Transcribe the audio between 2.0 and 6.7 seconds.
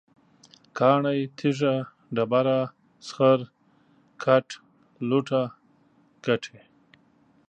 ډبره، سخر، ګټ، لوټه، ګټی